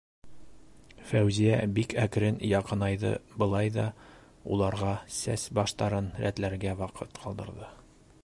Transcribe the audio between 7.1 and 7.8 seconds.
ҡалдырҙы.